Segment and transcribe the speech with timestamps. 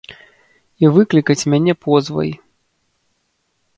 [0.85, 2.31] І выклікаць мяне позвай.